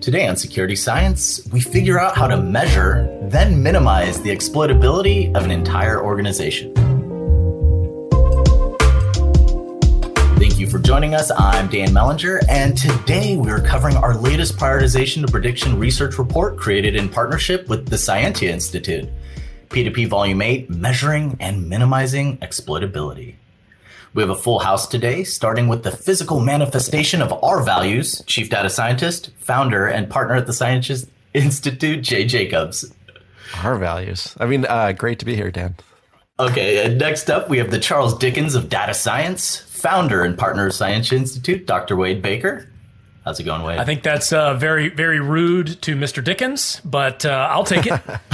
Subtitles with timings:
[0.00, 5.42] Today on Security Science, we figure out how to measure, then minimize the exploitability of
[5.42, 6.72] an entire organization.
[10.38, 11.32] Thank you for joining us.
[11.36, 16.94] I'm Dan Mellinger, and today we're covering our latest prioritization to prediction research report created
[16.94, 19.08] in partnership with the Cyentia Institute.
[19.68, 23.34] P2P Volume 8 Measuring and Minimizing Exploitability.
[24.14, 28.22] We have a full house today, starting with the physical manifestation of our values.
[28.26, 32.92] Chief Data Scientist, founder, and partner at the Cyentia Institute, Jay Jacobs.
[33.62, 34.34] Our values.
[34.40, 35.76] I mean, uh, great to be here, Dan.
[36.40, 40.66] Okay, and next up, we have the Charles Dickens of Data Science, founder and partner
[40.66, 41.96] of Cyentia Institute, Dr.
[41.96, 42.68] Wade Baker.
[43.24, 43.78] How's it going, Wade?
[43.78, 46.22] I think that's uh, very, very rude to Mr.
[46.24, 48.00] Dickens, but uh, I'll take it.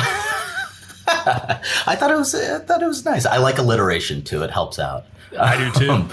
[1.06, 2.34] I thought it was.
[2.34, 3.26] I thought it was nice.
[3.26, 4.42] I like alliteration too.
[4.42, 5.04] It helps out.
[5.38, 5.90] I do too.
[5.90, 6.10] Um,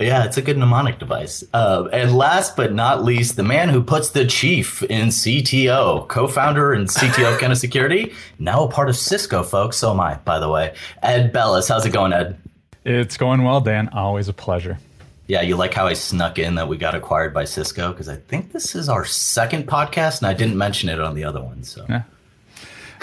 [0.00, 1.44] yeah, it's a good mnemonic device.
[1.52, 6.72] Uh, and last but not least, the man who puts the chief in CTO, co-founder
[6.72, 9.76] and CTO of Kenna Security, now a part of Cisco, folks.
[9.76, 10.74] So am I, by the way.
[11.02, 12.36] Ed Bellis, how's it going, Ed?
[12.84, 13.88] It's going well, Dan.
[13.90, 14.78] Always a pleasure.
[15.26, 18.16] Yeah, you like how I snuck in that we got acquired by Cisco because I
[18.16, 21.62] think this is our second podcast, and I didn't mention it on the other one.
[21.62, 22.02] So yeah,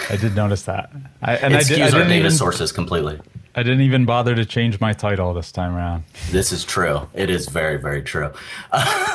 [0.08, 0.92] I did notice that.
[1.20, 3.18] I, and Excuse I did, I our data even, sources completely.
[3.54, 6.04] I didn't even bother to change my title this time around.
[6.30, 7.06] This is true.
[7.12, 8.30] It is very, very true.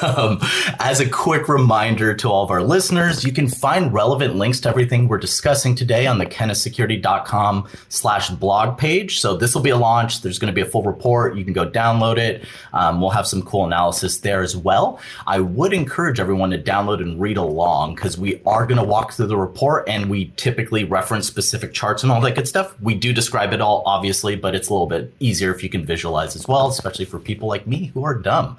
[0.04, 0.40] Um,
[0.80, 4.70] as a quick reminder to all of our listeners, you can find relevant links to
[4.70, 9.20] everything we're discussing today on the kennasecurity.com slash blog page.
[9.20, 10.22] So this will be a launch.
[10.22, 11.36] There's going to be a full report.
[11.36, 12.46] You can go download it.
[12.74, 15.00] Um, we'll have some cool analysis there as well.
[15.26, 19.14] I would encourage everyone to download and read along because we are going to walk
[19.14, 22.80] through the report and we typically reference specific charts and all that good stuff.
[22.80, 25.70] We do describe it all, obviously obviously, but it's a little bit easier if you
[25.70, 28.58] can visualize as well, especially for people like me who are dumb.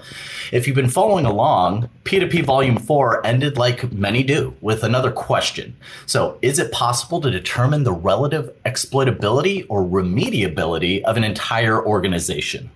[0.53, 5.75] If you've been following along, P2P Volume 4 ended like many do with another question.
[6.07, 12.71] So, is it possible to determine the relative exploitability or remediability of an entire organization?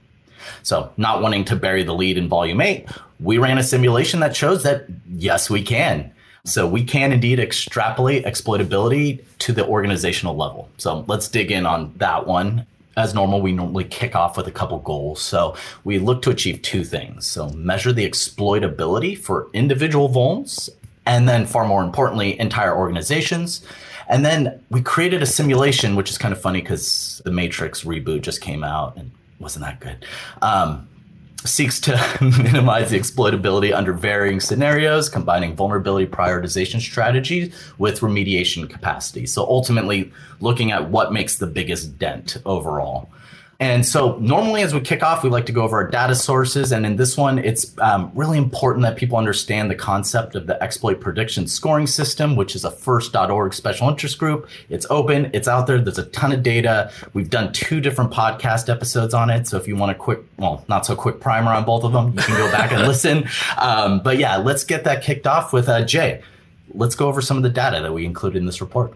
[0.63, 2.89] So, not wanting to bury the lead in Volume 8,
[3.21, 6.13] we ran a simulation that shows that yes, we can.
[6.45, 10.69] So we can indeed extrapolate exploitability to the organizational level.
[10.77, 12.67] So let's dig in on that one
[12.97, 15.21] as normal, we normally kick off with a couple goals.
[15.21, 17.27] So we look to achieve two things.
[17.27, 20.69] So measure the exploitability for individual vulns,
[21.07, 23.65] and then far more importantly, entire organizations.
[24.09, 28.23] And then we created a simulation, which is kind of funny because the Matrix reboot
[28.23, 30.05] just came out and wasn't that good.
[30.43, 30.89] Um,
[31.49, 39.27] seeks to minimize the exploitability under varying scenarios, combining vulnerability prioritization strategies with remediation capacity.
[39.27, 43.11] So ultimately, looking at what makes the biggest dent overall.
[43.61, 46.73] And so, normally, as we kick off, we like to go over our data sources.
[46.73, 50.61] And in this one, it's um, really important that people understand the concept of the
[50.61, 54.49] exploit prediction scoring system, which is a first.org special interest group.
[54.69, 55.81] It's open, it's out there.
[55.81, 56.91] There's a ton of data.
[57.13, 59.47] We've done two different podcast episodes on it.
[59.47, 62.15] So, if you want a quick, well, not so quick primer on both of them,
[62.15, 63.29] you can go back and listen.
[63.59, 66.23] Um, but yeah, let's get that kicked off with uh, Jay.
[66.75, 68.95] Let's go over some of the data that we included in this report.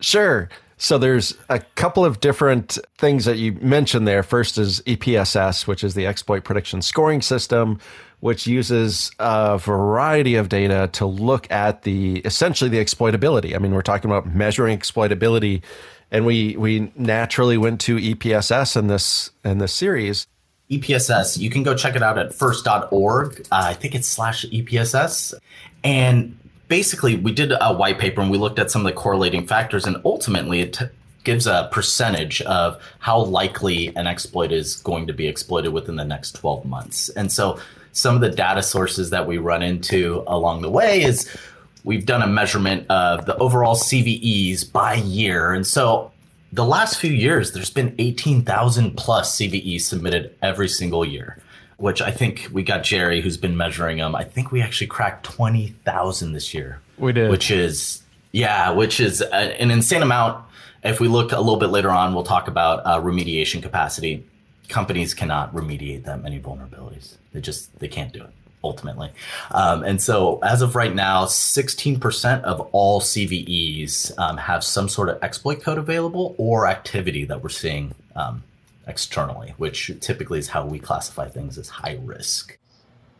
[0.00, 0.48] Sure.
[0.78, 4.22] So there's a couple of different things that you mentioned there.
[4.22, 7.80] First is EPSS, which is the exploit prediction scoring system,
[8.20, 13.54] which uses a variety of data to look at the essentially the exploitability.
[13.54, 15.62] I mean, we're talking about measuring exploitability,
[16.10, 20.26] and we we naturally went to EPSS in this in this series.
[20.70, 23.40] EPSS, you can go check it out at first.org.
[23.40, 25.34] Uh, I think it's slash EPSS.
[25.84, 26.36] And
[26.68, 29.86] basically we did a white paper and we looked at some of the correlating factors
[29.86, 30.86] and ultimately it t-
[31.24, 36.04] gives a percentage of how likely an exploit is going to be exploited within the
[36.04, 37.08] next 12 months.
[37.10, 37.58] And so
[37.92, 41.28] some of the data sources that we run into along the way is
[41.82, 45.52] we've done a measurement of the overall cves by year.
[45.52, 46.12] And so
[46.52, 51.42] the last few years there's been 18000 plus cves submitted every single year
[51.78, 54.14] which I think we got Jerry, who's been measuring them.
[54.14, 56.80] I think we actually cracked 20,000 this year.
[56.98, 57.30] We did.
[57.30, 58.02] Which is,
[58.32, 60.44] yeah, which is a, an insane amount.
[60.82, 64.24] If we look a little bit later on, we'll talk about uh, remediation capacity.
[64.68, 67.16] Companies cannot remediate that many vulnerabilities.
[67.32, 68.30] They just, they can't do it
[68.64, 69.10] ultimately.
[69.52, 75.08] Um, and so as of right now, 16% of all CVEs um, have some sort
[75.08, 78.42] of exploit code available or activity that we're seeing um,
[78.86, 82.58] externally, which typically is how we classify things as high risk.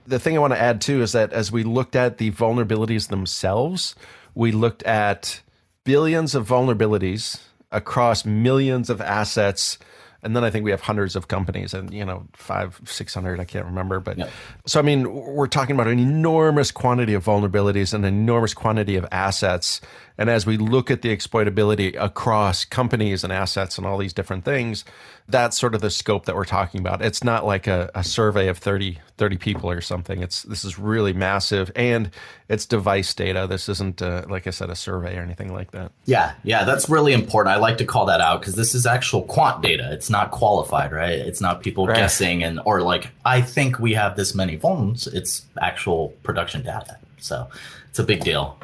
[0.06, 3.08] The thing I want to add too is that as we looked at the vulnerabilities
[3.08, 3.96] themselves,
[4.34, 5.40] we looked at
[5.84, 7.40] billions of vulnerabilities
[7.72, 9.78] across millions of assets
[10.26, 13.38] and then I think we have hundreds of companies, and you know, five, six hundred,
[13.38, 14.18] I can't remember, but
[14.66, 18.96] so I mean, we're talking about an enormous quantity of vulnerabilities and an enormous quantity
[18.96, 19.80] of assets.
[20.18, 24.44] And as we look at the exploitability across companies and assets and all these different
[24.44, 24.84] things,
[25.28, 27.02] that's sort of the scope that we're talking about.
[27.02, 30.22] It's not like a, a survey of 30, 30 people or something.
[30.22, 32.10] It's this is really massive, and
[32.48, 33.46] it's device data.
[33.48, 35.92] This isn't, uh, like I said, a survey or anything like that.
[36.06, 37.54] Yeah, yeah, that's really important.
[37.54, 39.88] I like to call that out because this is actual quant data.
[39.92, 41.18] It's not qualified, right?
[41.18, 41.96] It's not people Right.
[41.96, 45.06] guessing and or like I think we have this many phones.
[45.08, 46.96] It's actual production data.
[47.18, 47.48] So
[47.90, 48.58] it's a big deal.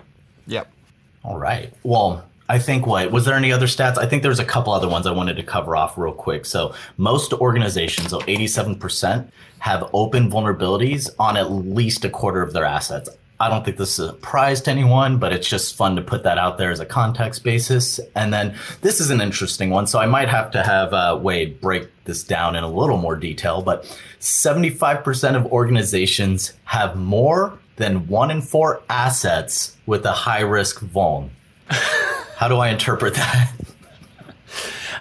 [0.47, 0.69] Yep.
[1.25, 1.73] All right.
[1.83, 3.97] Well, I think what was there any other stats?
[3.97, 6.45] I think there's a couple other ones I wanted to cover off real quick.
[6.45, 9.31] So most organizations, so 87%,
[9.61, 13.09] have open vulnerabilities on at least a quarter of their assets.
[13.43, 16.23] I don't think this is a surprise to anyone, but it's just fun to put
[16.23, 17.99] that out there as a context basis.
[18.15, 19.89] And then this is an interesting one.
[19.89, 23.17] So I might have to have uh, Wade break this down in a little more
[23.17, 23.85] detail, but
[24.21, 31.31] 75% of organizations have more than one in four assets with a high risk vuln.
[31.69, 33.53] How do I interpret that?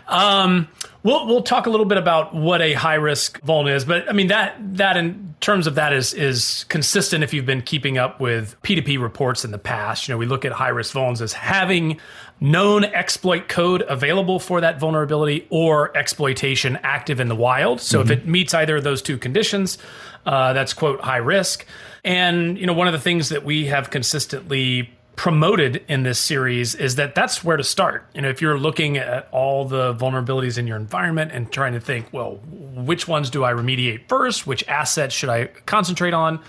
[0.08, 0.68] Um,
[1.04, 4.14] we'll we'll talk a little bit about what a high risk vuln is, but I
[4.14, 8.20] mean that that in terms of that is is consistent if you've been keeping up
[8.20, 10.08] with P2P reports in the past.
[10.08, 12.00] You know, we look at high risk vulns as having
[12.40, 17.80] known exploit code available for that vulnerability or exploitation active in the wild.
[17.80, 19.78] So if it meets either of those two conditions,
[20.26, 21.66] uh, that's quote high risk.
[22.04, 26.74] And you know, one of the things that we have consistently promoted in this series
[26.74, 28.08] is that that's where to start.
[28.16, 31.80] You know, if you're looking at all the vulnerabilities in your environment and trying to
[31.80, 34.48] think, well, which ones do I remediate first?
[34.48, 36.40] Which assets should I concentrate on?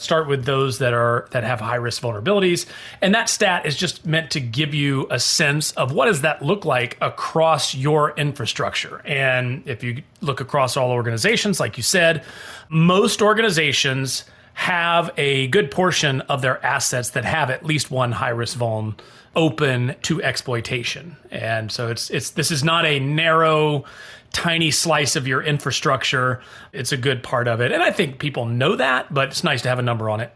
[0.00, 2.66] Start with those that are that have high risk vulnerabilities.
[3.00, 6.42] And that stat is just meant to give you a sense of what does that
[6.42, 9.00] look like across your infrastructure.
[9.04, 12.22] And if you look across all organizations, like you said,
[12.68, 14.24] most organizations
[14.58, 18.98] have a good portion of their assets that have at least one high risk vuln
[19.36, 21.16] open to exploitation.
[21.30, 23.84] And so it's it's this is not a narrow
[24.32, 26.42] tiny slice of your infrastructure.
[26.72, 27.70] It's a good part of it.
[27.70, 30.32] And I think people know that, but it's nice to have a number on it.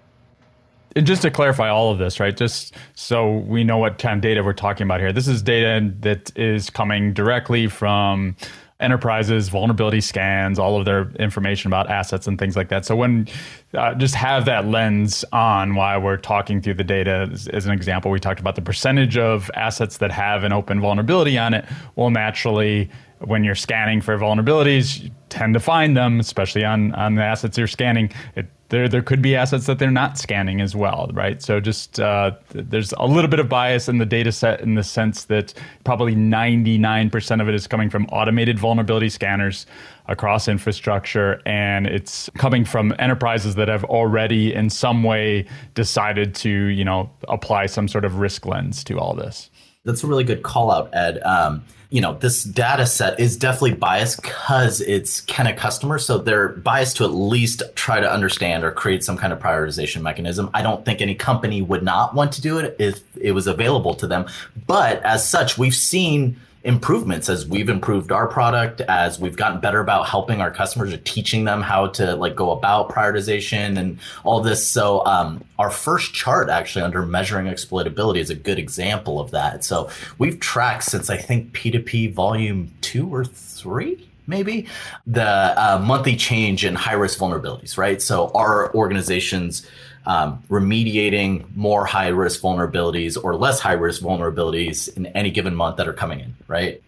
[0.94, 2.36] And just to clarify all of this, right?
[2.36, 5.12] Just so we know what kind of data we're talking about here.
[5.12, 8.36] This is data that is coming directly from
[8.82, 12.84] enterprises, vulnerability scans, all of their information about assets and things like that.
[12.84, 13.28] So when
[13.74, 17.28] uh, just have that lens on while we're talking through the data.
[17.32, 20.80] As, as an example, we talked about the percentage of assets that have an open
[20.80, 21.64] vulnerability on it.
[21.96, 22.90] Well, naturally,
[23.20, 27.56] when you're scanning for vulnerabilities, you tend to find them, especially on on the assets
[27.56, 28.12] you're scanning.
[28.36, 31.42] It, there, there could be assets that they're not scanning as well, right?
[31.42, 34.82] So just uh, there's a little bit of bias in the data set in the
[34.82, 35.52] sense that
[35.84, 39.66] probably 99% of it is coming from automated vulnerability scanners
[40.06, 46.48] across infrastructure, and it's coming from enterprises that have already, in some way, decided to,
[46.48, 49.50] you know, apply some sort of risk lens to all this.
[49.84, 51.20] That's a really good call out, Ed.
[51.24, 56.06] Um, you know, this data set is definitely biased because it's Kenna customers.
[56.06, 60.00] So they're biased to at least try to understand or create some kind of prioritization
[60.00, 60.50] mechanism.
[60.54, 63.94] I don't think any company would not want to do it if it was available
[63.96, 64.26] to them.
[64.68, 69.80] But as such, we've seen improvements as we've improved our product as we've gotten better
[69.80, 74.40] about helping our customers or teaching them how to like go about prioritization and all
[74.40, 74.64] this.
[74.66, 79.64] So um, our first chart actually under measuring exploitability is a good example of that.
[79.64, 84.66] So we've tracked since i think p2p volume two or three maybe
[85.06, 88.00] the uh, monthly change in high risk vulnerabilities right?
[88.00, 89.66] So our organizations
[90.06, 95.76] um, remediating more high risk vulnerabilities or less high risk vulnerabilities in any given month
[95.76, 96.82] that are coming in, right?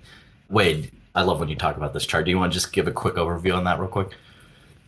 [0.49, 2.25] Wade, I love when you talk about this chart.
[2.25, 4.09] Do you want to just give a quick overview on that real quick?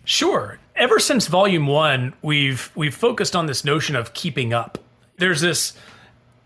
[0.04, 0.58] Sure.
[0.74, 4.78] Ever since volume one, we've we've focused on this notion of keeping up.
[5.18, 5.72] There's this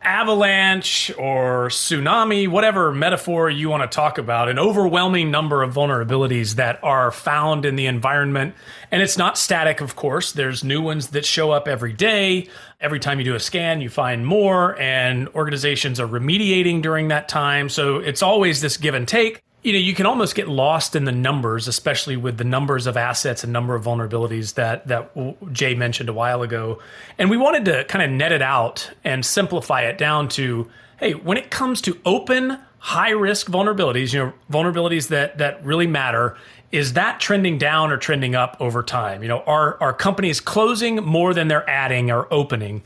[0.03, 6.55] avalanche or tsunami, whatever metaphor you want to talk about, an overwhelming number of vulnerabilities
[6.55, 8.55] that are found in the environment.
[8.91, 10.33] And it's not static, of course.
[10.33, 12.49] There's new ones that show up every day.
[12.81, 17.29] Every time you do a scan, you find more, and organizations are remediating during that
[17.29, 17.69] time.
[17.69, 21.05] So it's always this give and take you know you can almost get lost in
[21.05, 25.11] the numbers especially with the numbers of assets and number of vulnerabilities that that
[25.53, 26.79] jay mentioned a while ago.
[27.19, 31.13] And we wanted to kind of net it out and simplify it down to hey
[31.13, 36.37] when it comes to open high risk vulnerabilities you know vulnerabilities that that really matter
[36.73, 39.23] is that trending down or trending up over time?
[39.23, 42.83] You know are are companies closing more than they're adding or opening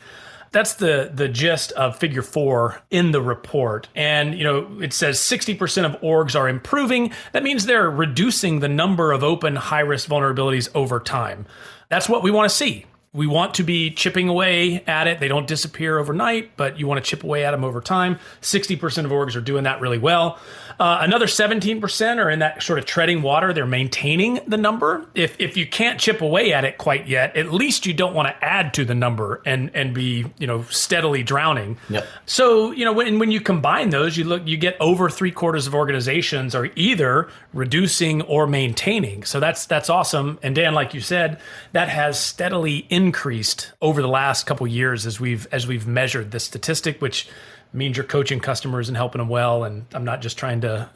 [0.54, 3.88] that's the the gist of figure 4 in the report.
[3.94, 7.12] And you know, it says 60% of orgs are improving.
[7.32, 11.44] That means they're reducing the number of open high-risk vulnerabilities over time.
[11.90, 15.20] That's what we want to see we want to be chipping away at it.
[15.20, 18.18] They don't disappear overnight, but you want to chip away at them over time.
[18.42, 20.40] 60% of orgs are doing that really well.
[20.78, 23.52] Uh, another 17% are in that sort of treading water.
[23.52, 25.06] They're maintaining the number.
[25.14, 28.28] If, if you can't chip away at it quite yet, at least you don't want
[28.28, 31.78] to add to the number and, and be, you know, steadily drowning.
[31.88, 32.06] Yep.
[32.26, 35.66] So, you know, when, when you combine those, you look, you get over three quarters
[35.66, 39.24] of organizations are either reducing or maintaining.
[39.24, 40.38] So that's, that's awesome.
[40.42, 41.40] And Dan, like you said,
[41.72, 46.40] that has steadily increased over the last couple years as we've, as we've measured the
[46.40, 47.28] statistic, which
[47.74, 49.64] means you're coaching customers and helping them well.
[49.64, 50.88] And I'm not just trying to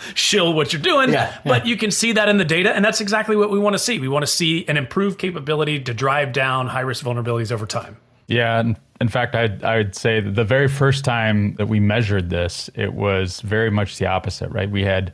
[0.14, 1.40] shill what you're doing, yeah, yeah.
[1.44, 2.74] but you can see that in the data.
[2.74, 3.98] And that's exactly what we want to see.
[3.98, 7.98] We want to see an improved capability to drive down high risk vulnerabilities over time.
[8.28, 8.58] Yeah.
[8.58, 12.94] And In fact, I'd, I'd say the very first time that we measured this, it
[12.94, 14.70] was very much the opposite, right?
[14.70, 15.12] We had,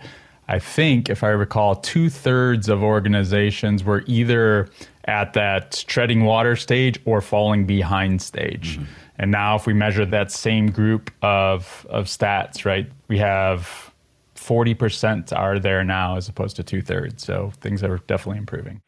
[0.49, 4.69] I think, if I recall, two thirds of organizations were either
[5.05, 8.79] at that treading water stage or falling behind stage.
[8.79, 8.85] Mm-hmm.
[9.19, 13.93] And now, if we measure that same group of, of stats, right, we have
[14.37, 17.23] 40% are there now as opposed to two thirds.
[17.23, 18.81] So things are definitely improving.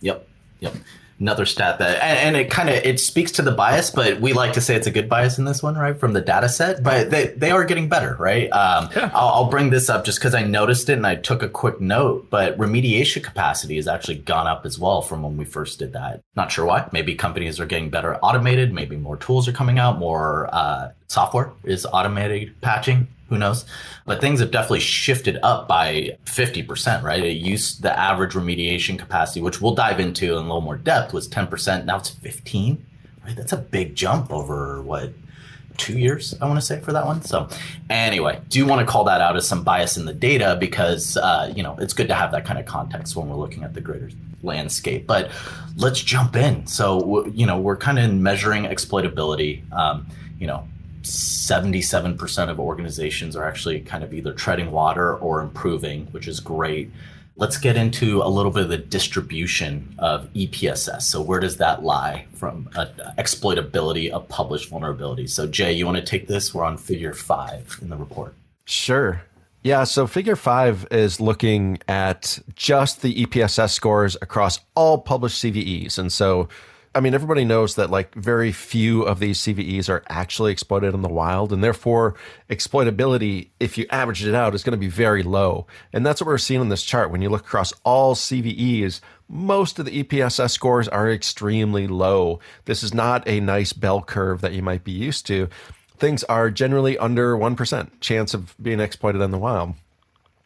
[0.00, 0.28] Yep.
[0.60, 0.74] Yep
[1.22, 4.32] another stat that and, and it kind of it speaks to the bias but we
[4.32, 6.82] like to say it's a good bias in this one right from the data set
[6.82, 8.50] but they, they are getting better right?
[8.52, 9.10] Um, yeah.
[9.14, 11.80] I'll, I'll, bring this up just because i noticed it and i took a quick
[11.80, 15.92] note but remediation capacity has actually gone up as well from when we first did
[15.92, 16.22] that.
[16.34, 16.88] Not sure why.
[16.92, 18.72] Maybe companies are getting better automated.
[18.72, 23.64] Maybe more tools are coming out more uh, software is automated patching who knows?
[24.04, 27.24] But things have definitely shifted up by 50%, right?
[27.24, 31.14] It used the average remediation capacity, which we'll dive into in a little more depth,
[31.14, 31.86] was 10%.
[31.86, 32.84] Now it's 15,
[33.24, 33.34] right?
[33.34, 35.14] That's a big jump over what,
[35.78, 37.22] two years, I want to say, for that one.
[37.22, 37.48] So,
[37.88, 41.50] anyway, do want to call that out as some bias in the data because, uh,
[41.56, 43.80] you know, it's good to have that kind of context when we're looking at the
[43.80, 44.10] greater
[44.42, 45.06] landscape.
[45.06, 45.30] But
[45.76, 46.66] let's jump in.
[46.66, 49.72] So, you know, we're kind of measuring exploitability.
[49.72, 50.06] Um,
[50.38, 50.68] you know,
[51.02, 56.90] 77% of organizations are actually kind of either treading water or improving, which is great.
[57.36, 61.02] Let's get into a little bit of the distribution of EPSS.
[61.02, 62.86] So, where does that lie from uh,
[63.18, 65.30] exploitability of published vulnerabilities?
[65.30, 66.54] So, Jay, you want to take this?
[66.54, 68.34] We're on figure five in the report.
[68.66, 69.22] Sure.
[69.64, 75.98] Yeah, so figure five is looking at just the EPSS scores across all published CVEs.
[75.98, 76.48] And so
[76.94, 81.00] I mean, everybody knows that like very few of these CVEs are actually exploited in
[81.00, 82.14] the wild, and therefore
[82.50, 85.66] exploitability, if you average it out, is going to be very low.
[85.92, 87.10] And that's what we're seeing in this chart.
[87.10, 92.40] When you look across all CVEs, most of the EPSS scores are extremely low.
[92.66, 95.48] This is not a nice bell curve that you might be used to.
[95.96, 99.74] Things are generally under 1% chance of being exploited in the wild.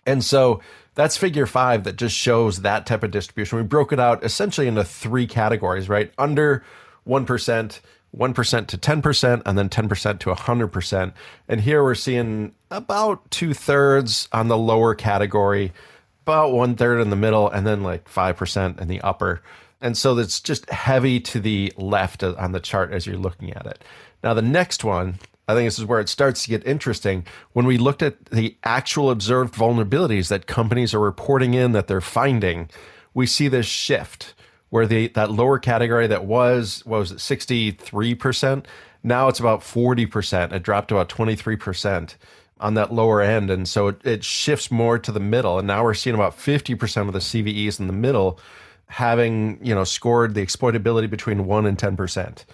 [0.07, 0.61] And so
[0.97, 3.59] that's figure five that just shows that type of distribution.
[3.59, 6.12] We broke it out essentially into three categories, right?
[6.19, 6.65] Under
[7.07, 7.81] 1%,
[8.17, 11.12] 1% to 10%, and then 10% to 100%.
[11.49, 15.73] And here we're seeing about two thirds on the lower category,
[16.23, 19.43] about one third in the middle, and then like 5% in the upper.
[19.83, 23.67] And so it's just heavy to the left on the chart as you're looking at
[23.67, 23.85] it.
[24.25, 27.25] Now, the next one I think this is where it starts to get interesting.
[27.53, 32.00] When we looked at the actual observed vulnerabilities that companies are reporting in that they're
[32.00, 32.69] finding,
[33.15, 34.35] we see this shift
[34.71, 38.67] where the that lower category that was what was it 63%,
[39.05, 40.53] now it's about 40%.
[40.53, 42.17] It dropped about 23%
[42.59, 43.50] on that lower end.
[43.50, 45.59] And so it, it shifts more to the middle.
[45.59, 48.41] And now we're seeing about 50% of the CVEs in the middle
[48.88, 52.45] having, you know, scored the exploitability between 1 and 10%.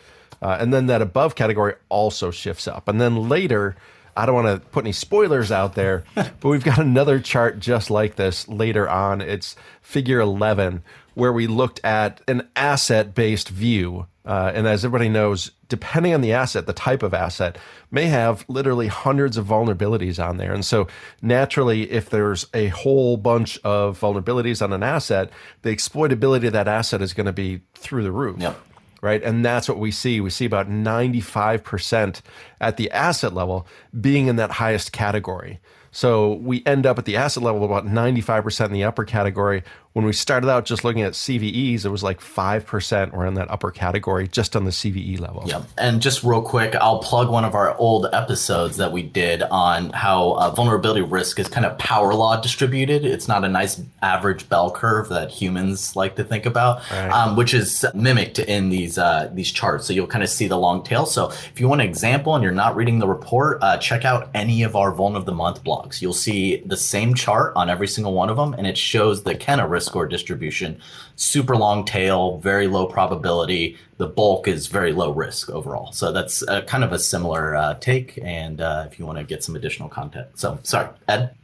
[0.43, 2.89] Uh, and then that above category also shifts up.
[2.89, 3.77] And then later,
[4.17, 7.91] I don't want to put any spoilers out there, but we've got another chart just
[7.91, 9.21] like this later on.
[9.21, 10.83] It's figure 11,
[11.15, 14.07] where we looked at an asset based view.
[14.25, 17.59] Uh, and as everybody knows, depending on the asset, the type of asset
[17.91, 20.53] may have literally hundreds of vulnerabilities on there.
[20.53, 20.87] And so,
[21.21, 25.31] naturally, if there's a whole bunch of vulnerabilities on an asset,
[25.63, 28.41] the exploitability of that asset is going to be through the roof.
[28.41, 28.69] Yep
[29.03, 29.23] right?
[29.23, 30.21] And that's what we see.
[30.21, 32.23] We see about 95%
[32.61, 33.67] at the asset level
[34.01, 35.61] being in that highest category.
[35.91, 40.07] So we end up at the asset level about 95% in the upper category, when
[40.07, 43.71] we started out just looking at CVEs, it was like 5% were in that upper
[43.71, 45.43] category just on the CVE level.
[45.47, 45.65] Yep.
[45.77, 49.91] And just real quick, I'll plug one of our old episodes that we did on
[49.91, 53.05] how uh, vulnerability risk is kind of power law distributed.
[53.05, 57.11] It's not a nice average bell curve that humans like to think about, right.
[57.11, 59.87] um, which is mimicked in these uh, these charts.
[59.87, 61.05] So you'll kind of see the long tail.
[61.05, 64.31] So if you want an example and you're not reading the report, uh, check out
[64.33, 66.01] any of our Vuln of the Month blogs.
[66.01, 69.35] You'll see the same chart on every single one of them, and it shows the
[69.35, 70.81] Kenna risk score distribution.
[71.17, 73.77] Super long tail, very low probability.
[73.99, 75.93] The bulk is very low risk overall.
[75.93, 78.19] So that's uh, kind of a similar uh, take.
[78.23, 81.35] And uh, if you want to get some additional content, so sorry, Ed.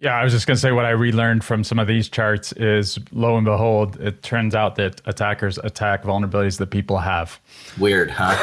[0.00, 2.52] Yeah, I was just going to say what I relearned from some of these charts
[2.52, 7.40] is lo and behold, it turns out that attackers attack vulnerabilities that people have.
[7.78, 8.36] Weird, huh?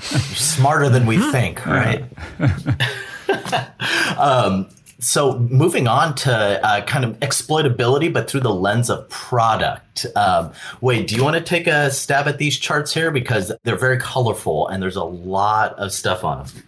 [0.00, 2.04] smarter than we think, right?
[4.18, 4.68] um,
[5.00, 10.06] so moving on to uh, kind of exploitability, but through the lens of product.
[10.16, 13.76] Um, Wade, do you want to take a stab at these charts here because they're
[13.76, 16.64] very colorful and there's a lot of stuff on them.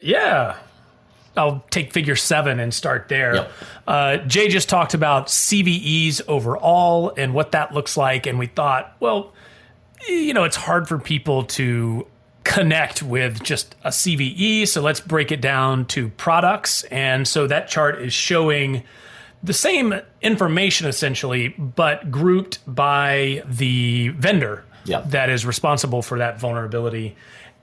[0.00, 0.56] Yeah.
[1.34, 3.36] I'll take figure seven and start there.
[3.36, 3.52] Yep.
[3.86, 8.26] Uh, Jay just talked about CVEs overall and what that looks like.
[8.26, 9.32] And we thought, well,
[10.06, 12.06] you know, it's hard for people to
[12.52, 14.68] connect with just a CVE.
[14.68, 16.84] So let's break it down to products.
[16.84, 18.82] And so that chart is showing
[19.42, 25.08] the same information essentially, but grouped by the vendor yep.
[25.08, 27.16] that is responsible for that vulnerability.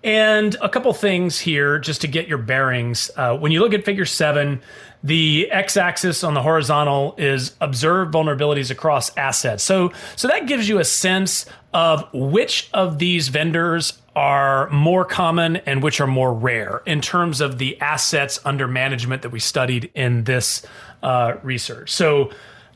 [0.04, 3.12] And a couple things here just to get your bearings.
[3.16, 4.62] Uh, when you look at figure seven,
[5.04, 9.64] the x-axis on the horizontal is observed vulnerabilities across assets.
[9.64, 15.58] So, so that gives you a sense of which of these vendors are more common
[15.58, 19.92] and which are more rare in terms of the assets under management that we studied
[19.96, 20.66] in this
[21.04, 21.92] uh, research.
[21.92, 22.32] So,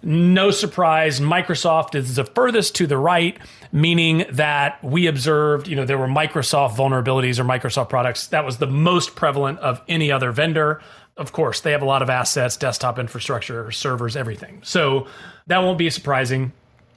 [0.06, 3.38] no surprise, Microsoft is the furthest to the right,
[3.72, 8.28] meaning that we observed, you know, there were Microsoft vulnerabilities or Microsoft products.
[8.28, 10.82] That was the most prevalent of any other vendor.
[11.16, 14.60] Of course, they have a lot of assets, desktop infrastructure, servers, everything.
[14.64, 15.08] So
[15.48, 16.52] that won't be surprising.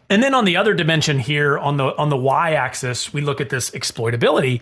[0.09, 3.51] And then on the other dimension here on the on the y-axis, we look at
[3.51, 4.61] this exploitability,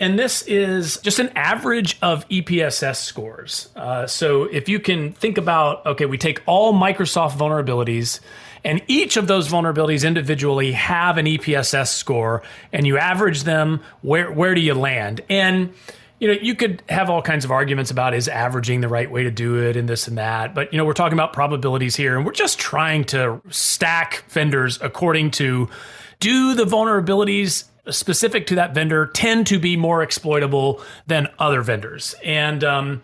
[0.00, 3.68] and this is just an average of EPSS scores.
[3.76, 8.20] Uh, so if you can think about, okay, we take all Microsoft vulnerabilities,
[8.64, 13.82] and each of those vulnerabilities individually have an EPSS score, and you average them.
[14.00, 15.20] Where where do you land?
[15.28, 15.74] And
[16.18, 19.22] you know, you could have all kinds of arguments about is averaging the right way
[19.22, 20.54] to do it and this and that.
[20.54, 24.78] But, you know, we're talking about probabilities here and we're just trying to stack vendors
[24.80, 25.68] according to
[26.20, 32.14] do the vulnerabilities specific to that vendor tend to be more exploitable than other vendors.
[32.24, 33.02] And um,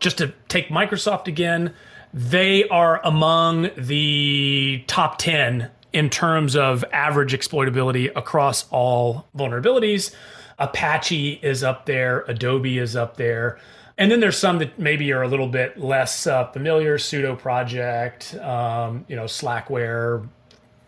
[0.00, 1.74] just to take Microsoft again,
[2.14, 10.14] they are among the top 10 in terms of average exploitability across all vulnerabilities.
[10.62, 13.58] Apache is up there, Adobe is up there.
[13.98, 16.98] And then there's some that maybe are a little bit less uh, familiar.
[16.98, 20.26] Sudo Project, um, you know, Slackware.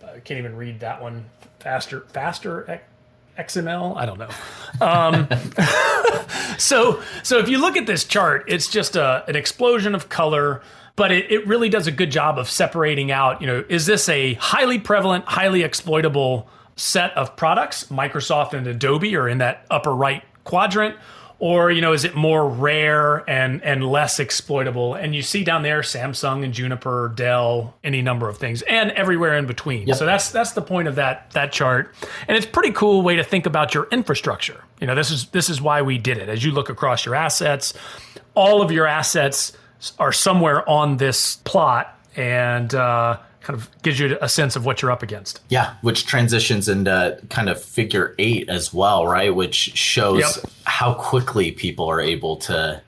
[0.03, 1.27] I can't even read that one.
[1.59, 2.81] Faster, faster
[3.39, 3.97] XML.
[3.97, 4.29] I don't know.
[4.81, 5.29] Um,
[6.59, 10.63] so, so if you look at this chart, it's just a, an explosion of color,
[10.97, 13.41] but it, it really does a good job of separating out.
[13.41, 19.15] You know, is this a highly prevalent, highly exploitable set of products, Microsoft and Adobe
[19.17, 20.97] are in that upper right quadrant,
[21.39, 24.95] or you know, is it more rare and and less exploitable?
[24.95, 29.37] And you see down there Samsung and Juniper, Dell, any number of things, and everywhere
[29.37, 29.87] in between.
[29.89, 29.97] Yep.
[29.97, 31.95] So that's that's the point of that that chart,
[32.29, 34.63] and it's pretty cool way to think about your infrastructure.
[34.81, 36.29] You know, this is this is why we did it.
[36.29, 37.75] As you look across your assets,
[38.35, 39.57] all of your assets
[39.99, 44.83] are somewhere on this plot, and uh, kind of gives you a sense of what
[44.83, 45.41] you're up against.
[45.49, 49.35] Yeah, which transitions into kind of figure eight as well, right?
[49.35, 50.53] Which shows yep.
[50.65, 52.83] how quickly people are able to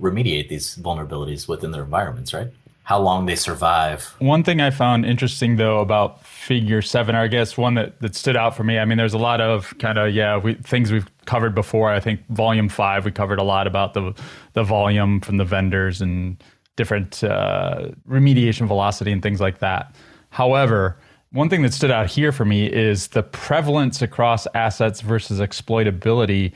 [0.00, 2.48] remediate these vulnerabilities within their environments, right?
[2.84, 4.04] How long they survive.
[4.18, 8.36] One thing I found interesting though about figure seven, I guess one that, that stood
[8.36, 8.78] out for me.
[8.78, 11.90] I mean, there's a lot of kind of, yeah, we, things we've covered before.
[11.90, 14.12] I think volume five, we covered a lot about the,
[14.54, 16.42] the volume from the vendors and
[16.76, 19.94] different uh, remediation velocity and things like that.
[20.30, 20.96] However,
[21.32, 26.52] one thing that stood out here for me is the prevalence across assets versus exploitability.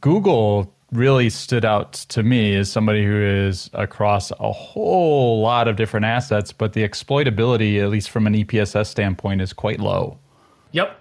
[0.00, 5.76] Google really stood out to me as somebody who is across a whole lot of
[5.76, 10.18] different assets, but the exploitability, at least from an EPSS standpoint, is quite low.
[10.72, 10.98] Yep.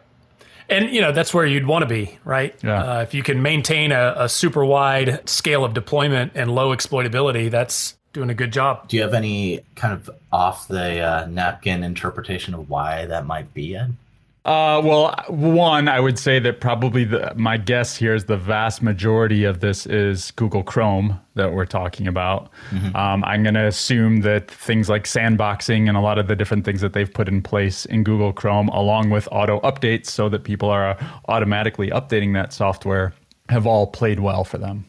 [0.69, 2.55] And you know that's where you'd want to be, right?
[2.63, 2.83] Yeah.
[2.83, 7.51] Uh, if you can maintain a, a super wide scale of deployment and low exploitability,
[7.51, 8.87] that's doing a good job.
[8.87, 13.53] Do you have any kind of off the uh, napkin interpretation of why that might
[13.53, 13.95] be, Ed?
[14.43, 18.81] Uh, well, one, I would say that probably the, my guess here is the vast
[18.81, 22.49] majority of this is Google Chrome that we're talking about.
[22.71, 22.95] Mm-hmm.
[22.95, 26.65] Um, I'm going to assume that things like sandboxing and a lot of the different
[26.65, 30.43] things that they've put in place in Google Chrome, along with auto updates so that
[30.43, 30.97] people are
[31.27, 33.13] automatically updating that software,
[33.49, 34.85] have all played well for them.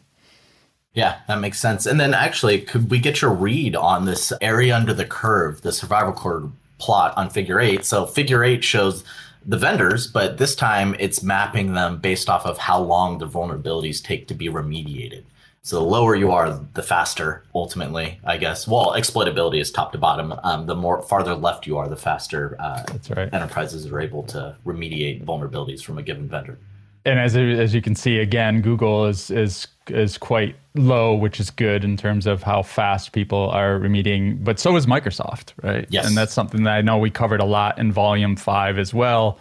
[0.93, 1.85] Yeah, that makes sense.
[1.85, 5.71] And then actually, could we get your read on this area under the curve, the
[5.71, 7.83] survival curve plot on figure eight?
[7.83, 9.03] So figure eight shows
[9.45, 14.03] the vendors, but this time it's mapping them based off of how long the vulnerabilities
[14.03, 15.23] take to be remediated.
[15.63, 17.43] So the lower you are, the faster.
[17.55, 18.67] Ultimately, I guess.
[18.67, 20.33] Well, exploitability is top to bottom.
[20.43, 22.83] Um, the more farther left you are, the faster uh,
[23.15, 23.33] right.
[23.33, 26.59] enterprises are able to remediate vulnerabilities from a given vendor.
[27.05, 31.49] And as as you can see, again, Google is is is quite low, which is
[31.49, 34.43] good in terms of how fast people are remediating.
[34.43, 35.85] But so is Microsoft, right?
[35.89, 36.07] Yes.
[36.07, 39.37] And that's something that I know we covered a lot in Volume Five as well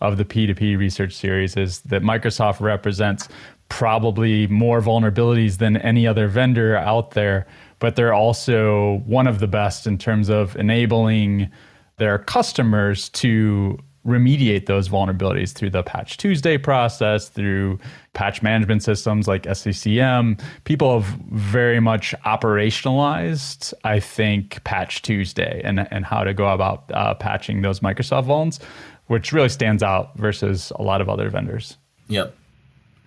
[0.00, 1.56] of the P2P research series.
[1.56, 3.28] Is that Microsoft represents
[3.68, 7.46] probably more vulnerabilities than any other vendor out there,
[7.80, 11.50] but they're also one of the best in terms of enabling
[11.96, 17.78] their customers to remediate those vulnerabilities through the Patch Tuesday process, through
[18.12, 20.40] patch management systems like SCCM.
[20.64, 26.90] People have very much operationalized, I think, Patch Tuesday and, and how to go about
[26.92, 28.62] uh, patching those Microsoft vulns,
[29.08, 31.76] which really stands out versus a lot of other vendors.
[32.08, 32.34] Yep.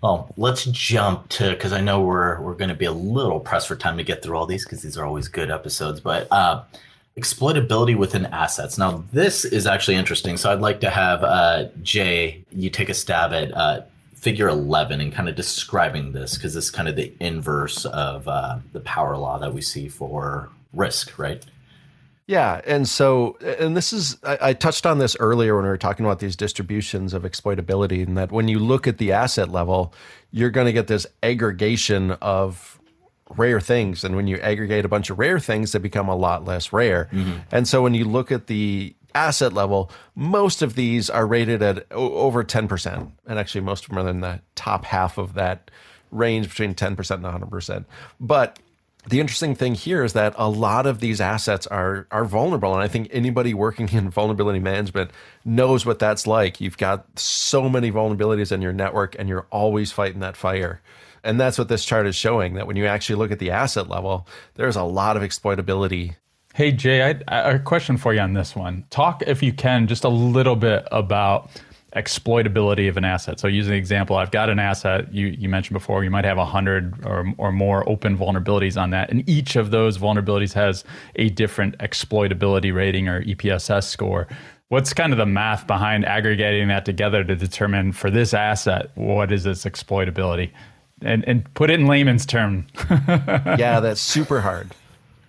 [0.01, 3.67] Well, let's jump to because I know we're we're going to be a little pressed
[3.67, 5.99] for time to get through all these because these are always good episodes.
[5.99, 6.63] But uh,
[7.19, 8.77] exploitability within assets.
[8.77, 10.37] Now, this is actually interesting.
[10.37, 13.81] So I'd like to have uh, Jay, you take a stab at uh,
[14.15, 18.27] figure 11 and kind of describing this because this is kind of the inverse of
[18.27, 21.43] uh, the power law that we see for risk, right?
[22.29, 25.79] Yeah, and so and this is I, I, touched on this earlier when we were
[25.79, 29.95] talking about these distributions of exploitability, and that when you look at the asset level,
[30.29, 32.78] you're going to get this aggregation of
[33.29, 34.03] rare things.
[34.03, 37.09] And when you aggregate a bunch of rare things, they become a lot less rare.
[37.11, 37.39] Mm-hmm.
[37.51, 41.85] And so when you look at the asset level, most of these are rated at
[41.91, 43.11] o- over 10%.
[43.27, 45.71] And actually, most of them are in the top half of that
[46.11, 47.85] range between 10% and 100%.
[48.19, 48.59] But
[49.07, 52.83] the interesting thing here is that a lot of these assets are are vulnerable and
[52.83, 55.09] i think anybody working in vulnerability management
[55.45, 59.91] knows what that's like you've got so many vulnerabilities in your network and you're always
[59.91, 60.81] fighting that fire
[61.23, 63.89] and that's what this chart is showing that when you actually look at the asset
[63.89, 66.15] level, there's a lot of exploitability.
[66.53, 68.85] Hey, Jay, I, I, a question for you on this one.
[68.89, 71.49] Talk, if you can, just a little bit about
[71.95, 73.39] exploitability of an asset.
[73.39, 76.37] So, using an example, I've got an asset you, you mentioned before, you might have
[76.37, 79.09] 100 or, or more open vulnerabilities on that.
[79.09, 80.83] And each of those vulnerabilities has
[81.15, 84.27] a different exploitability rating or EPSS score.
[84.69, 89.31] What's kind of the math behind aggregating that together to determine for this asset, what
[89.31, 90.51] is its exploitability?
[91.01, 92.67] And, and put it in layman's term.
[92.89, 94.71] yeah, that's super hard.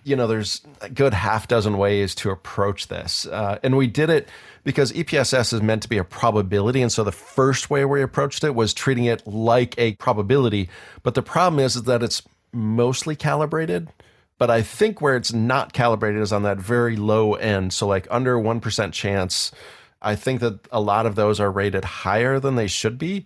[0.03, 3.27] You know, there's a good half dozen ways to approach this.
[3.27, 4.27] Uh, and we did it
[4.63, 6.81] because EPSS is meant to be a probability.
[6.81, 10.69] And so the first way we approached it was treating it like a probability.
[11.03, 13.89] But the problem is, is that it's mostly calibrated.
[14.37, 17.73] But I think where it's not calibrated is on that very low end.
[17.73, 19.51] So, like under 1% chance,
[20.01, 23.25] I think that a lot of those are rated higher than they should be.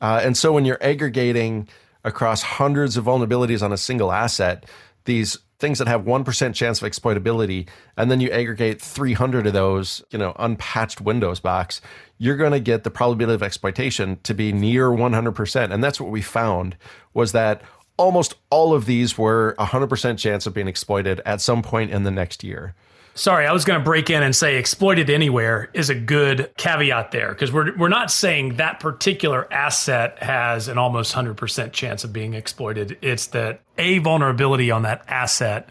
[0.00, 1.68] Uh, and so when you're aggregating
[2.04, 4.66] across hundreds of vulnerabilities on a single asset,
[5.04, 10.02] these things that have 1% chance of exploitability, and then you aggregate 300 of those,
[10.10, 11.80] you know, unpatched Windows box,
[12.18, 15.72] you're going to get the probability of exploitation to be near 100%.
[15.72, 16.76] And that's what we found
[17.12, 17.62] was that
[17.96, 22.10] almost all of these were 100% chance of being exploited at some point in the
[22.10, 22.74] next year.
[23.18, 27.10] Sorry, I was going to break in and say exploited anywhere is a good caveat
[27.10, 32.12] there because we're, we're not saying that particular asset has an almost 100% chance of
[32.12, 32.96] being exploited.
[33.02, 35.68] It's that a vulnerability on that asset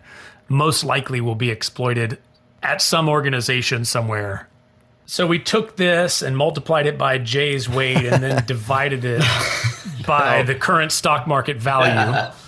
[0.50, 2.18] most likely will be exploited
[2.62, 4.50] at some organization somewhere.
[5.06, 9.24] So we took this and multiplied it by Jay's weight and then divided it
[10.06, 12.30] by the current stock market value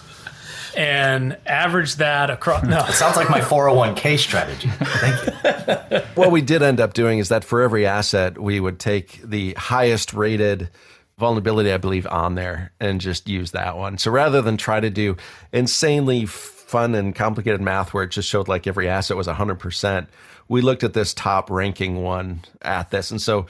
[0.80, 2.63] and average that across.
[2.63, 4.70] No, it sounds like my 401k strategy.
[4.70, 6.00] Thank you.
[6.15, 9.54] what we did end up doing is that for every asset, we would take the
[9.56, 10.70] highest rated
[11.18, 13.98] vulnerability, I believe, on there and just use that one.
[13.98, 15.18] So rather than try to do
[15.52, 20.08] insanely fun and complicated math where it just showed like every asset was 100%,
[20.48, 23.12] we looked at this top ranking one at this.
[23.12, 23.48] And so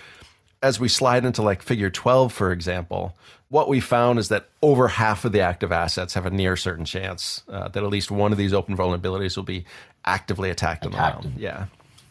[0.63, 3.15] as we slide into like figure 12, for example,
[3.49, 6.85] what we found is that over half of the active assets have a near certain
[6.85, 9.65] chance uh, that at least one of these open vulnerabilities will be
[10.05, 11.25] actively attacked, attacked.
[11.25, 11.39] in the realm.
[11.39, 11.65] Yeah.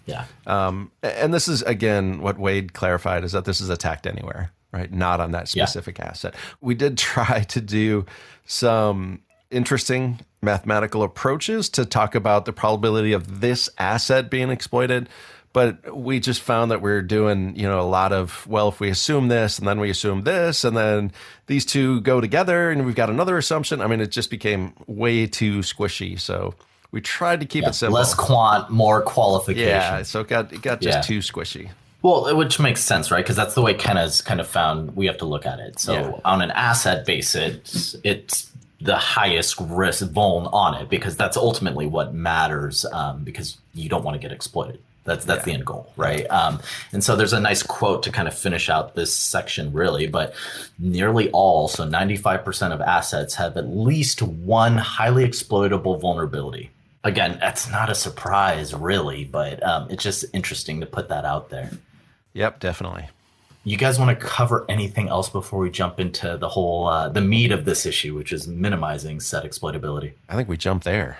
[0.06, 0.24] Yeah.
[0.46, 4.90] Um, and this is, again, what Wade clarified is that this is attacked anywhere, right?
[4.90, 6.06] Not on that specific yeah.
[6.06, 6.34] asset.
[6.60, 8.06] We did try to do
[8.46, 9.20] some
[9.50, 15.08] interesting mathematical approaches to talk about the probability of this asset being exploited
[15.58, 18.78] but we just found that we are doing you know a lot of well if
[18.78, 21.10] we assume this and then we assume this and then
[21.48, 25.26] these two go together and we've got another assumption i mean it just became way
[25.26, 26.54] too squishy so
[26.92, 30.52] we tried to keep yeah, it simple less quant more qualification yeah so it got
[30.52, 31.02] it got just yeah.
[31.02, 31.68] too squishy
[32.00, 33.24] well, which makes sense, right?
[33.24, 35.80] Because that's the way Kenna's kind of found we have to look at it.
[35.80, 36.12] So yeah.
[36.24, 42.14] on an asset basis, it's the highest risk vuln on it because that's ultimately what
[42.14, 44.78] matters um, because you don't want to get exploited.
[45.08, 45.44] That's that's yeah.
[45.44, 46.30] the end goal, right?
[46.30, 46.60] Um,
[46.92, 50.06] and so there's a nice quote to kind of finish out this section, really.
[50.06, 50.34] But
[50.78, 56.70] nearly all, so 95% of assets have at least one highly exploitable vulnerability.
[57.04, 61.48] Again, that's not a surprise, really, but um, it's just interesting to put that out
[61.48, 61.70] there.
[62.34, 63.08] Yep, definitely.
[63.64, 67.20] You guys want to cover anything else before we jump into the whole uh, the
[67.20, 70.12] meat of this issue, which is minimizing set exploitability?
[70.28, 71.18] I think we jump there.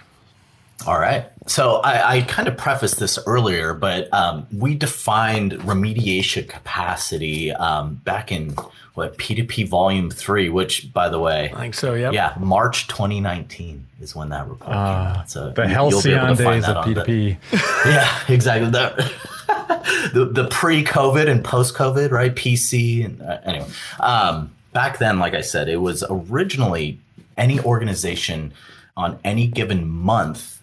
[0.87, 1.27] All right.
[1.47, 7.97] So I, I, kind of prefaced this earlier, but um, we defined remediation capacity um,
[7.97, 8.55] back in
[8.95, 11.95] what P2P Volume Three, which, by the way, I think so.
[11.95, 12.11] Yeah.
[12.11, 15.31] Yeah, March 2019 is when that report uh, came out.
[15.31, 17.07] So the halcyon days of P2P.
[17.07, 17.37] The,
[17.87, 18.71] yeah, exactly.
[18.71, 19.12] The,
[20.14, 22.35] the, the pre-COVID and post-COVID, right?
[22.35, 23.69] PC and uh, anyway.
[24.01, 26.99] Um, back then, like I said, it was originally
[27.37, 28.53] any organization
[28.97, 30.58] on any given month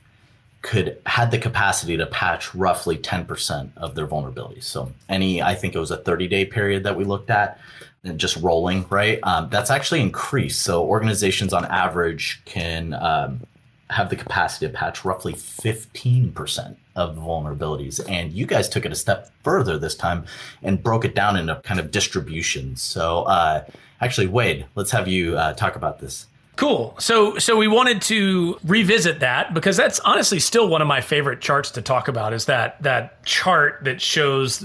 [0.66, 4.64] could had the capacity to patch roughly 10% of their vulnerabilities.
[4.64, 7.60] So any, I think it was a 30 day period that we looked at,
[8.04, 9.20] and just rolling, right?
[9.22, 10.64] Um, that's actually increased.
[10.64, 13.42] So organizations on average can um,
[13.92, 18.04] have the capacity to patch roughly 15% of vulnerabilities.
[18.10, 20.26] And you guys took it a step further this time
[20.64, 22.82] and broke it down into kind of distributions.
[22.82, 23.66] So uh,
[24.02, 26.26] actually, Wade, let's have you uh, talk about this.
[26.56, 26.96] Cool.
[27.00, 31.42] So so we wanted to revisit that because that's honestly still one of my favorite
[31.42, 34.64] charts to talk about is that that chart that shows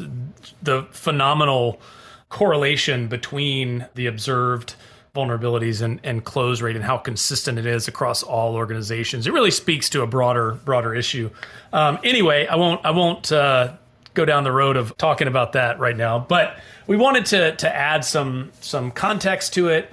[0.63, 1.81] the phenomenal
[2.29, 4.77] correlation between the observed
[5.17, 9.27] vulnerabilities and, and close rate and how consistent it is across all organizations.
[9.27, 11.31] It really speaks to a broader broader issue.
[11.73, 13.73] Um, anyway, I won't I won't uh,
[14.15, 17.75] go down the road of talking about that right now, but we wanted to to
[17.75, 19.91] add some some context to it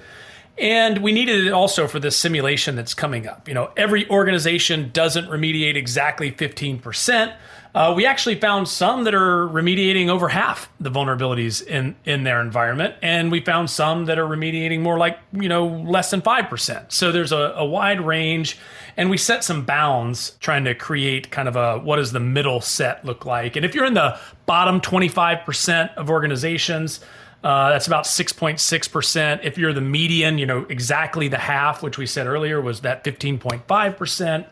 [0.58, 3.48] and we needed it also for this simulation that's coming up.
[3.48, 7.36] You know, every organization doesn't remediate exactly 15%.
[7.76, 12.42] Uh, we actually found some that are remediating over half the vulnerabilities in, in their
[12.42, 12.96] environment.
[13.04, 16.92] And we found some that are remediating more like, you know, less than 5%.
[16.92, 18.58] So there's a, a wide range.
[18.96, 22.62] And we set some bounds trying to create kind of a what does the middle
[22.62, 23.56] set look like.
[23.56, 24.18] And if you're in the
[24.48, 27.00] bottom 25% of organizations,
[27.44, 29.40] uh, that's about 6.6%.
[29.44, 33.04] If you're the median, you know, exactly the half, which we said earlier was that
[33.04, 34.48] 15.5%.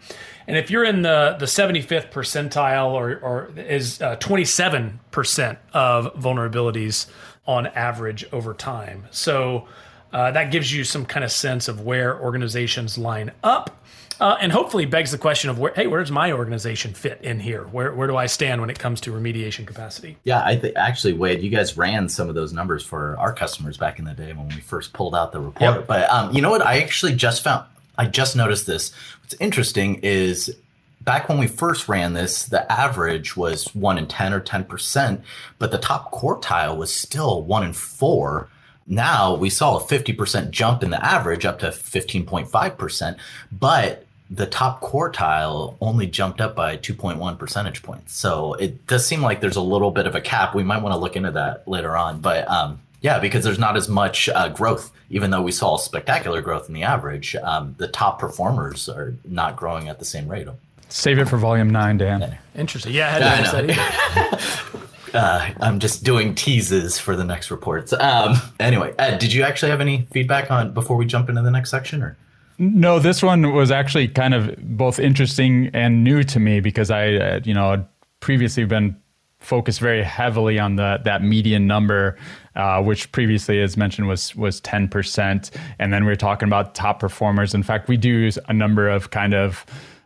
[0.47, 7.07] And if you're in the, the 75th percentile or, or is uh, 27% of vulnerabilities
[7.47, 9.05] on average over time.
[9.11, 9.67] So
[10.13, 13.83] uh, that gives you some kind of sense of where organizations line up.
[14.19, 17.39] Uh, and hopefully begs the question of where, hey, where does my organization fit in
[17.39, 17.63] here?
[17.63, 20.17] Where where do I stand when it comes to remediation capacity?
[20.23, 23.77] Yeah, I think actually, Wade, you guys ran some of those numbers for our customers
[23.77, 25.77] back in the day when we first pulled out the report.
[25.77, 25.87] Yep.
[25.87, 26.65] But um, you know what?
[26.65, 27.65] I actually just found,
[27.97, 28.91] I just noticed this.
[29.21, 30.55] What's interesting is
[31.05, 35.21] back when we first ran this, the average was one in 10 or 10%,
[35.59, 38.49] but the top quartile was still one in four.
[38.87, 43.17] Now we saw a 50% jump in the average up to 15.5%,
[43.51, 48.15] but the top quartile only jumped up by 2.1 percentage points.
[48.15, 50.55] So it does seem like there's a little bit of a cap.
[50.55, 52.21] We might want to look into that later on.
[52.21, 56.41] But um, yeah, because there's not as much uh, growth, even though we saw spectacular
[56.41, 60.47] growth in the average, um, the top performers are not growing at the same rate.
[60.89, 62.37] Save it for volume nine, Dan.
[62.55, 62.93] Interesting.
[62.93, 64.75] Yeah, I had to
[65.13, 67.93] uh, I'm just doing teases for the next reports.
[67.93, 71.51] Um, anyway, Ed, did you actually have any feedback on before we jump into the
[71.51, 72.17] next section, or?
[72.57, 77.15] No, this one was actually kind of both interesting and new to me because I,
[77.15, 77.85] uh, you know,
[78.21, 78.95] previously been
[79.39, 82.17] focused very heavily on the that median number,
[82.55, 86.75] uh, which previously, as mentioned, was was ten percent, and then we are talking about
[86.75, 87.53] top performers.
[87.53, 89.65] In fact, we do a number of kind of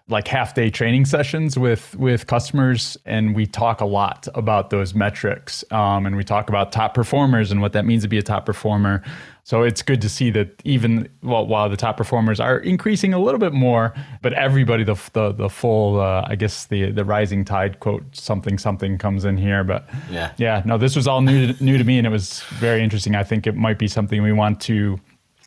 [0.09, 4.95] like half day training sessions with with customers and we talk a lot about those
[4.95, 5.63] metrics.
[5.71, 8.45] Um, and we talk about top performers and what that means to be a top
[8.45, 9.03] performer
[9.49, 13.19] so it's good to see that even well, while the top performers are increasing a
[13.19, 17.43] little bit more but everybody the the, the full uh, i guess the the rising
[17.43, 21.53] tide quote something something comes in here but yeah yeah no this was all new
[21.53, 24.21] to, new to me and it was very interesting i think it might be something
[24.21, 24.99] we want to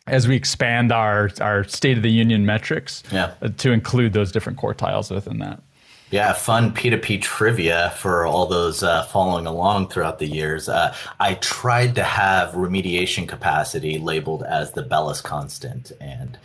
[0.07, 3.33] as we expand our our state of the union metrics yeah.
[3.41, 5.61] uh, to include those different quartiles within that.
[6.13, 10.69] Yeah, fun P2P trivia for all those uh, following along throughout the years.
[10.69, 16.37] Uh, I tried to have remediation capacity labeled as the Bellis constant, and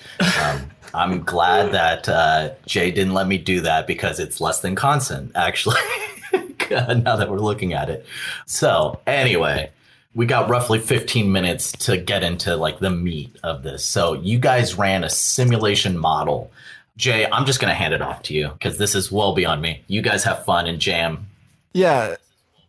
[0.43, 4.75] um, I'm glad that uh, Jay didn't let me do that because it's less than
[4.75, 5.77] constant, actually.
[6.71, 8.07] now that we're looking at it.
[8.47, 9.71] So, anyway,
[10.15, 13.85] we got roughly 15 minutes to get into like the meat of this.
[13.85, 16.51] So you guys ran a simulation model.
[16.99, 19.63] Jay, I'm just going to hand it off to you because this is well beyond
[19.63, 19.83] me.
[19.87, 21.29] You guys have fun and jam.
[21.73, 22.17] Yeah.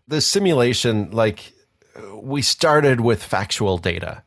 [0.08, 1.52] The simulation, like
[2.13, 4.24] we started with factual data.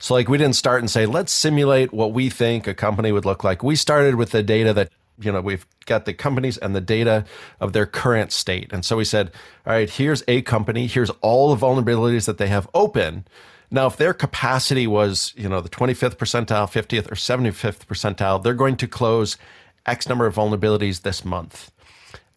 [0.00, 3.24] So like we didn't start and say, let's simulate what we think a company would
[3.24, 3.62] look like.
[3.62, 7.24] We started with the data that you know, we've got the companies and the data
[7.60, 8.72] of their current state.
[8.72, 9.30] And so we said,
[9.66, 13.24] all right, here's a company, here's all the vulnerabilities that they have open.
[13.74, 18.54] Now, if their capacity was, you know, the 25th percentile, 50th, or 75th percentile, they're
[18.54, 19.36] going to close
[19.84, 21.72] X number of vulnerabilities this month.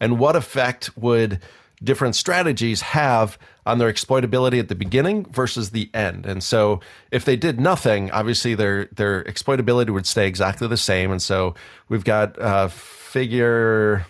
[0.00, 1.40] And what effect would
[1.80, 6.26] different strategies have on their exploitability at the beginning versus the end.
[6.26, 6.80] And so
[7.12, 11.12] if they did nothing, obviously their their exploitability would stay exactly the same.
[11.12, 11.54] And so
[11.88, 14.04] we've got uh, figure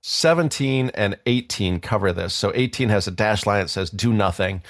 [0.00, 2.34] 17 and 18 cover this.
[2.34, 4.62] So 18 has a dash line that says do nothing.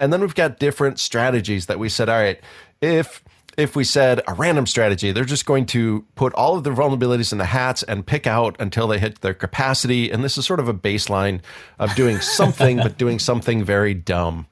[0.00, 2.40] And then we've got different strategies that we said, all right,
[2.80, 3.22] if
[3.56, 7.32] if we said a random strategy, they're just going to put all of their vulnerabilities
[7.32, 10.10] in the hats and pick out until they hit their capacity.
[10.10, 11.40] And this is sort of a baseline
[11.78, 14.46] of doing something, but doing something very dumb,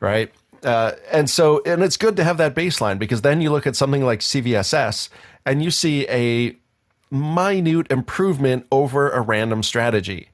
[0.00, 0.32] right?
[0.62, 3.76] Uh, and so, and it's good to have that baseline because then you look at
[3.76, 5.10] something like CVSS
[5.44, 6.56] and you see a
[7.10, 10.30] minute improvement over a random strategy,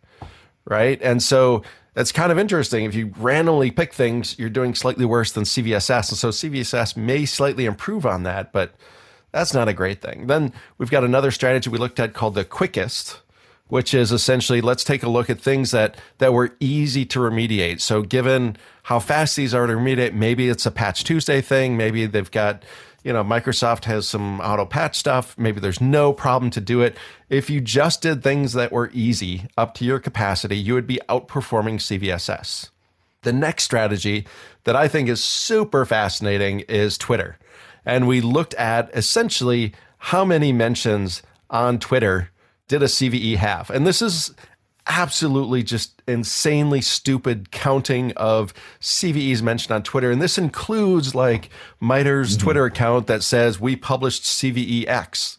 [0.65, 1.01] right?
[1.03, 1.63] And so
[1.95, 2.85] that's kind of interesting.
[2.85, 6.11] If you randomly pick things, you're doing slightly worse than CVSS.
[6.11, 8.75] And so CVSS may slightly improve on that, but
[9.33, 10.27] that's not a great thing.
[10.27, 13.21] Then we've got another strategy we looked at called the quickest,
[13.69, 17.81] which is essentially let's take a look at things that that were easy to remediate.
[17.81, 22.07] So given how fast these are to remediate, maybe it's a patch Tuesday thing, maybe
[22.07, 22.65] they've got
[23.03, 25.37] you know, Microsoft has some auto patch stuff.
[25.39, 26.97] Maybe there's no problem to do it.
[27.29, 31.01] If you just did things that were easy up to your capacity, you would be
[31.09, 32.71] outperforming CVSS.
[33.23, 34.27] The next strategy
[34.65, 37.39] that I think is super fascinating is Twitter.
[37.85, 42.31] And we looked at essentially how many mentions on Twitter
[42.69, 43.71] did a CVE have.
[43.71, 44.35] And this is
[44.91, 50.11] absolutely just insanely stupid counting of CVEs mentioned on Twitter.
[50.11, 51.49] And this includes like
[51.81, 52.43] MITRE's mm-hmm.
[52.45, 55.39] Twitter account that says we published CVEX,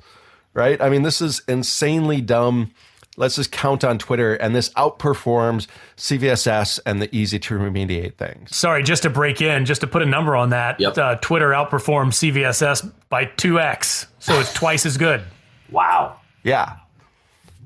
[0.54, 0.82] right?
[0.82, 2.72] I mean, this is insanely dumb.
[3.18, 8.56] Let's just count on Twitter, and this outperforms CVSS and the easy to remediate things.
[8.56, 10.98] Sorry, just to break in, just to put a number on that, yep.
[10.98, 14.08] uh, Twitter outperforms CVSS by 2x.
[14.20, 15.24] So it's twice as good.
[15.70, 16.22] Wow.
[16.44, 16.78] Yeah.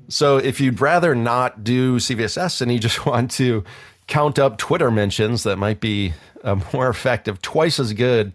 [0.08, 3.64] So if you'd rather not do CVSS and you just want to
[4.06, 6.12] count up Twitter mentions that might be
[6.44, 8.34] uh, more effective, twice as good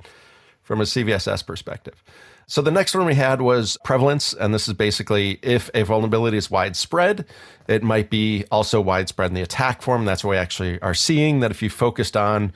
[0.61, 2.03] from a CVSS perspective.
[2.47, 6.35] So the next one we had was prevalence, and this is basically if a vulnerability
[6.35, 7.25] is widespread,
[7.67, 10.03] it might be also widespread in the attack form.
[10.03, 12.51] That's what we actually are seeing that if you focused on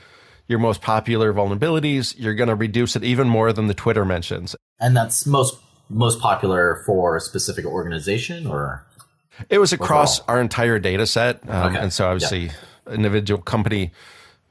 [0.48, 4.56] your most popular vulnerabilities, you're going to reduce it even more than the Twitter mentions.
[4.82, 8.86] And that's most most popular for a specific organization or
[9.50, 10.36] it was across Overall.
[10.36, 11.48] our entire data set.
[11.50, 11.84] Um, okay.
[11.84, 12.52] And so obviously,
[12.90, 13.92] individual company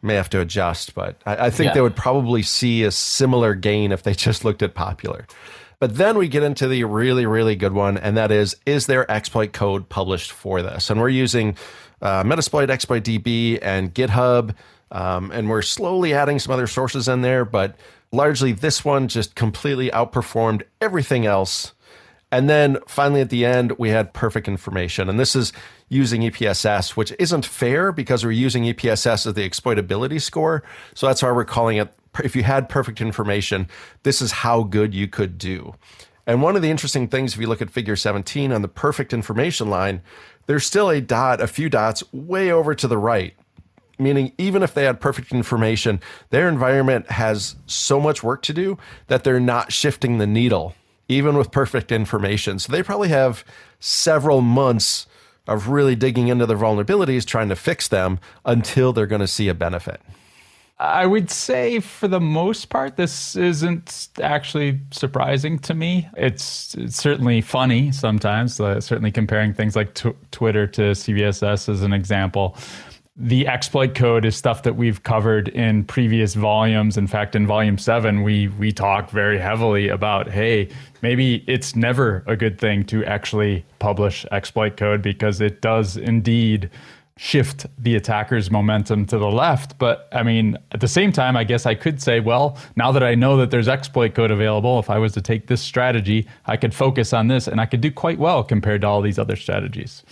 [0.02, 1.74] may have to adjust, but I, I think yeah.
[1.74, 5.26] they would probably see a similar gain if they just looked at popular.
[5.80, 9.10] But then we get into the really, really good one, and that is is there
[9.10, 10.88] exploit code published for this?
[10.88, 11.56] And we're using
[12.00, 14.54] uh, Metasploit, Exploit DB, and GitHub,
[14.92, 17.76] um, and we're slowly adding some other sources in there, but
[18.12, 21.74] largely this one just completely outperformed everything else
[22.34, 25.08] and then finally at the end, we had perfect information.
[25.08, 25.52] And this is
[25.88, 30.64] using EPSS, which isn't fair because we're using EPSS as the exploitability score.
[30.94, 31.94] So that's why we're calling it
[32.24, 33.68] if you had perfect information,
[34.02, 35.76] this is how good you could do.
[36.26, 39.12] And one of the interesting things, if you look at figure 17 on the perfect
[39.12, 40.02] information line,
[40.46, 43.34] there's still a dot, a few dots way over to the right.
[43.96, 48.76] Meaning, even if they had perfect information, their environment has so much work to do
[49.06, 50.74] that they're not shifting the needle
[51.08, 52.58] even with perfect information.
[52.58, 53.44] So they probably have
[53.78, 55.06] several months
[55.46, 59.48] of really digging into their vulnerabilities, trying to fix them until they're going to see
[59.48, 60.00] a benefit.
[60.78, 66.08] I would say for the most part, this isn't actually surprising to me.
[66.16, 71.82] It's, it's certainly funny sometimes, uh, certainly comparing things like t- Twitter to CVSS as
[71.82, 72.56] an example.
[73.16, 76.96] The exploit code is stuff that we've covered in previous volumes.
[76.96, 80.68] In fact, in volume seven, we we talk very heavily about hey,
[81.00, 86.70] maybe it's never a good thing to actually publish exploit code because it does indeed
[87.16, 89.78] shift the attacker's momentum to the left.
[89.78, 93.04] But I mean, at the same time, I guess I could say, well, now that
[93.04, 96.56] I know that there's exploit code available, if I was to take this strategy, I
[96.56, 99.36] could focus on this and I could do quite well compared to all these other
[99.36, 100.02] strategies.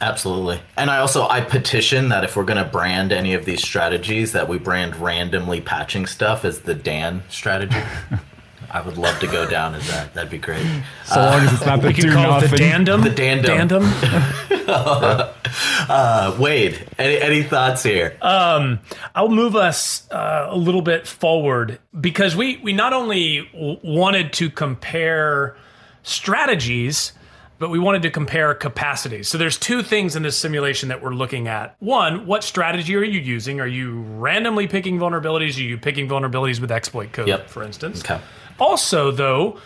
[0.00, 0.60] Absolutely.
[0.76, 4.32] And I also I petition that if we're going to brand any of these strategies
[4.32, 7.82] that we brand randomly patching stuff as the Dan strategy.
[8.70, 10.12] I would love to go down as that.
[10.12, 10.66] That'd be great.
[11.06, 13.02] So long as it's not the We could call it the dandum.
[13.02, 13.80] The dandum.
[13.88, 15.34] Dandum.
[15.88, 18.18] Uh, Wade, any, any thoughts here?
[18.20, 18.80] Um,
[19.14, 24.34] I'll move us uh, a little bit forward because we we not only w- wanted
[24.34, 25.56] to compare
[26.02, 27.12] strategies,
[27.58, 29.28] but we wanted to compare capacities.
[29.28, 31.74] So there's two things in this simulation that we're looking at.
[31.80, 33.60] One, what strategy are you using?
[33.60, 35.56] Are you randomly picking vulnerabilities?
[35.58, 37.48] Are you picking vulnerabilities with exploit code, Yep.
[37.48, 38.00] for instance?
[38.04, 38.20] Okay.
[38.60, 39.58] Also, though,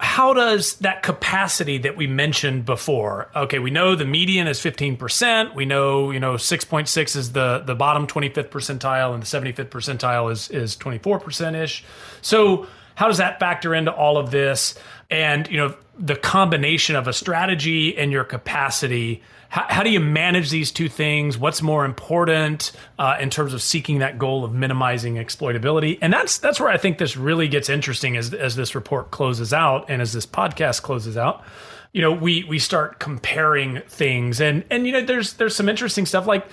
[0.00, 3.30] how does that capacity that we mentioned before?
[3.34, 5.54] Okay, we know the median is 15%.
[5.54, 10.30] We know, you know, 6.6 is the the bottom 25th percentile and the 75th percentile
[10.32, 11.84] is is 24% ish.
[12.22, 12.66] So,
[12.96, 14.74] how does that factor into all of this?
[15.10, 19.22] And, you know, the combination of a strategy and your capacity
[19.54, 21.38] how, how do you manage these two things?
[21.38, 25.96] What's more important uh, in terms of seeking that goal of minimizing exploitability?
[26.02, 29.52] And that's that's where I think this really gets interesting as as this report closes
[29.52, 31.44] out and as this podcast closes out.
[31.92, 36.04] You know, we we start comparing things, and and you know, there's there's some interesting
[36.04, 36.48] stuff like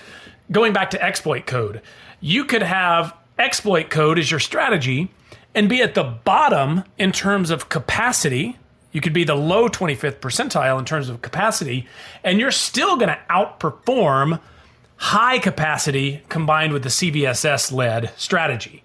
[0.52, 1.82] going back to exploit code.
[2.20, 5.10] You could have exploit code as your strategy
[5.56, 8.60] and be at the bottom in terms of capacity
[8.92, 11.86] you could be the low 25th percentile in terms of capacity,
[12.22, 14.40] and you're still going to outperform
[14.96, 18.82] high capacity combined with the CVSS led strategy.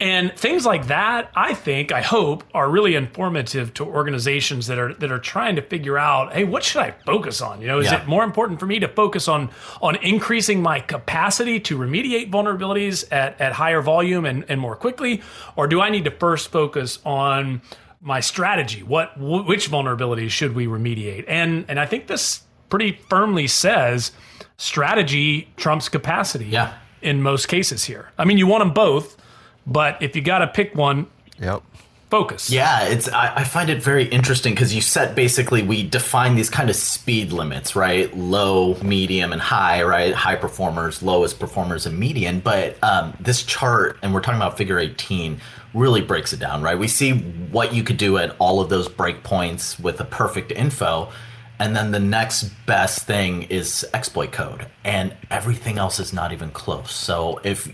[0.00, 4.94] And things like that, I think, I hope, are really informative to organizations that are
[4.94, 7.60] that are trying to figure out, hey, what should I focus on?
[7.60, 8.02] You know, is Yeah.
[8.02, 9.50] it more important for me to focus on
[9.82, 15.20] on increasing my capacity to remediate vulnerabilities at, at higher volume and, and more quickly,
[15.56, 17.60] or do I need to first focus on
[18.00, 18.82] my strategy?
[18.82, 21.24] What wh- which vulnerabilities should we remediate?
[21.28, 24.12] And and I think this pretty firmly says
[24.56, 26.46] strategy trumps capacity.
[26.46, 26.74] Yeah.
[27.00, 28.10] In most cases here.
[28.18, 29.16] I mean, you want them both,
[29.66, 31.06] but if you got to pick one,
[31.40, 31.62] Yep.
[32.10, 32.50] Focus.
[32.50, 36.50] Yeah, it's I, I find it very interesting because you set basically we define these
[36.50, 38.14] kind of speed limits, right?
[38.16, 40.14] Low, medium, and high, right?
[40.14, 42.40] High performers, lowest performers, and median.
[42.40, 45.40] But um, this chart, and we're talking about figure 18,
[45.74, 46.78] really breaks it down, right?
[46.78, 51.10] We see what you could do at all of those breakpoints with the perfect info.
[51.60, 56.50] And then the next best thing is exploit code, and everything else is not even
[56.50, 56.92] close.
[56.92, 57.68] So if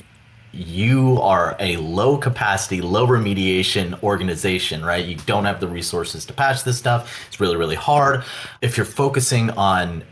[0.54, 5.04] you are a low capacity, low remediation organization, right?
[5.04, 7.26] You don't have the resources to patch this stuff.
[7.26, 8.24] It's really, really hard.
[8.62, 10.04] If you're focusing on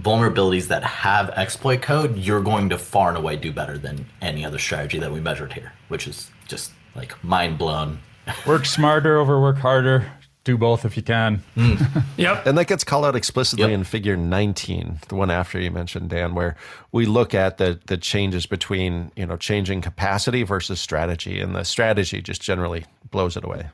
[0.00, 4.44] vulnerabilities that have exploit code, you're going to far and away do better than any
[4.44, 7.98] other strategy that we measured here, which is just like mind blown.
[8.46, 10.10] Work smarter over work harder.
[10.48, 11.42] Do both if you can.
[12.16, 12.46] Yep.
[12.46, 13.74] And that gets called out explicitly Yep.
[13.74, 16.56] in figure 19, the one after you mentioned, Dan, where
[16.90, 21.38] we look at the the changes between, you know, changing capacity versus strategy.
[21.38, 23.68] And the strategy just generally blows it away.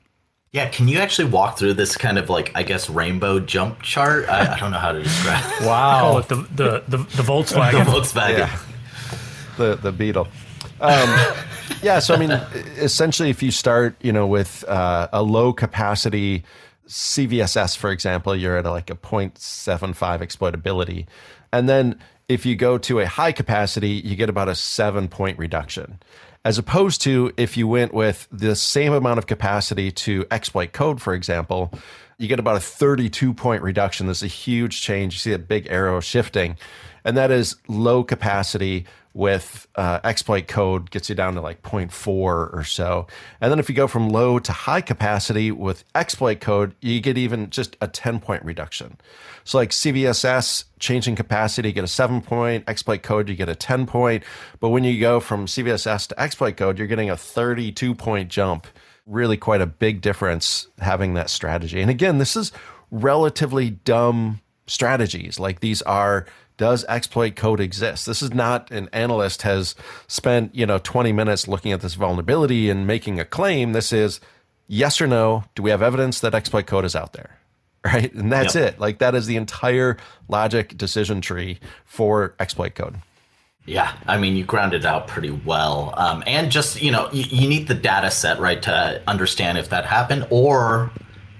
[0.50, 4.28] Yeah, can you actually walk through this kind of like, I guess, rainbow jump chart?
[4.28, 5.58] I, I don't know how to describe it.
[5.60, 6.18] Call Wow.
[6.18, 7.84] it the the the, the The Volkswagen.
[7.84, 8.38] Volkswagen.
[8.38, 8.58] Yeah.
[9.58, 10.26] the the beetle.
[10.80, 11.08] Um,
[11.82, 16.44] yeah, so I mean, essentially, if you start, you know, with uh, a low capacity
[16.86, 21.06] CVSS, for example, you're at like a 0.75 exploitability,
[21.52, 21.98] and then
[22.28, 25.98] if you go to a high capacity, you get about a seven point reduction.
[26.44, 31.00] As opposed to if you went with the same amount of capacity to exploit code,
[31.00, 31.72] for example,
[32.18, 34.06] you get about a 32 point reduction.
[34.06, 35.14] There's a huge change.
[35.14, 36.56] You see that big arrow shifting,
[37.04, 42.08] and that is low capacity with uh, exploit code gets you down to like 0.4
[42.08, 43.06] or so.
[43.40, 47.16] And then if you go from low to high capacity with exploit code, you get
[47.16, 48.98] even just a 10 point reduction.
[49.44, 53.54] So like CVSS changing capacity, you get a seven point, exploit code, you get a
[53.54, 54.24] 10 point.
[54.58, 58.66] But when you go from CVSS to exploit code, you're getting a 32 point jump
[59.06, 61.80] really quite a big difference having that strategy.
[61.80, 62.52] And again, this is
[62.90, 65.38] relatively dumb strategies.
[65.38, 66.26] Like these are
[66.56, 68.06] does exploit code exist?
[68.06, 69.74] This is not an analyst has
[70.06, 73.72] spent, you know, 20 minutes looking at this vulnerability and making a claim.
[73.72, 74.20] This is
[74.66, 77.38] yes or no, do we have evidence that exploit code is out there?
[77.86, 78.14] Right?
[78.14, 78.72] And that's yep.
[78.76, 78.80] it.
[78.80, 82.96] Like that is the entire logic decision tree for exploit code.
[83.66, 85.92] Yeah, I mean, you grounded out pretty well.
[85.98, 89.68] Um, and just, you know, you, you need the data set, right, to understand if
[89.68, 90.26] that happened.
[90.30, 90.92] Or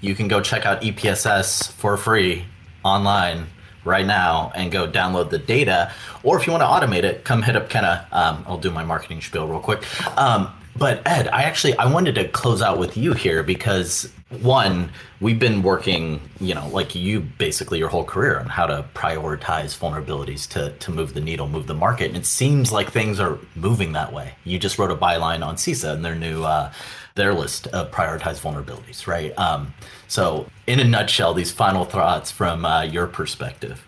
[0.03, 2.45] you can go check out EPSS for free
[2.85, 3.47] online
[3.85, 5.93] right now and go download the data.
[6.23, 8.07] Or if you want to automate it, come hit up Kenna.
[8.13, 9.83] Um, I'll do my marketing spiel real quick.
[10.19, 14.11] Um, but Ed, I actually I wanted to close out with you here because
[14.41, 18.85] one, we've been working, you know, like you basically your whole career on how to
[18.95, 23.21] prioritize vulnerabilities to to move the needle, move the market, and it seems like things
[23.21, 24.35] are moving that way.
[24.45, 26.73] You just wrote a byline on CISA and their new uh,
[27.15, 29.37] their list of prioritized vulnerabilities, right?
[29.39, 29.73] Um,
[30.09, 33.87] so, in a nutshell, these final thoughts from uh, your perspective.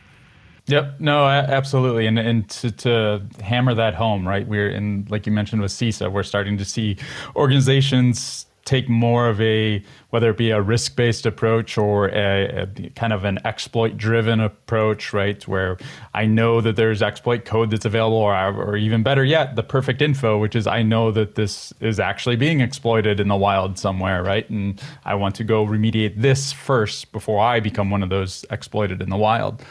[0.67, 1.01] Yep.
[1.01, 2.07] No, absolutely.
[2.07, 4.47] And and to, to, hammer that home, right?
[4.47, 6.97] We're in, like you mentioned with CISA, we're starting to see
[7.37, 13.12] organizations take more of a whether it be a risk-based approach or a, a kind
[13.12, 15.47] of an exploit-driven approach, right?
[15.49, 15.79] Where
[16.14, 20.03] I know that there's exploit code that's available, or, or even better yet, the perfect
[20.03, 24.23] info, which is I know that this is actually being exploited in the wild somewhere,
[24.23, 24.49] right?
[24.51, 29.01] And I want to go remediate this first before I become one of those exploited
[29.01, 29.62] in the wild.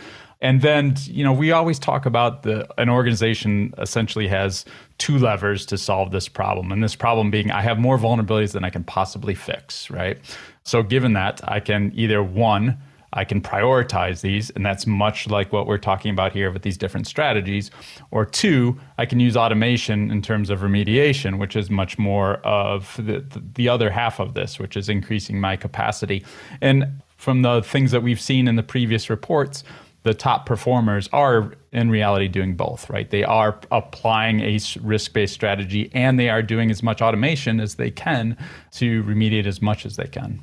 [0.46, 4.64] And then, you know, we always talk about the an organization essentially has
[5.00, 6.72] two levers to solve this problem.
[6.72, 10.20] And this problem being I have more vulnerabilities than I can possibly fix, right?
[10.64, 12.78] So given that, I can either one,
[13.12, 16.78] I can prioritize these, and that's much like what we're talking about here with these
[16.78, 17.72] different strategies.
[18.12, 22.96] Or two, I can use automation in terms of remediation, which is much more of
[22.98, 23.26] the,
[23.56, 26.24] the other half of this, which is increasing my capacity.
[26.62, 29.64] And from the things that we've seen in the previous reports,
[30.06, 33.10] the top performers are in reality doing both, right?
[33.10, 37.76] They are applying a risk based strategy and they are doing as much automation as
[37.76, 38.38] they can
[38.74, 40.40] to remediate as much as they can.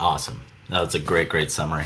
[0.00, 0.42] Awesome.
[0.68, 1.84] That's a great, great summary.